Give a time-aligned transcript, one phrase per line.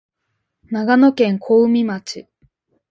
[0.71, 2.27] 長野県小海町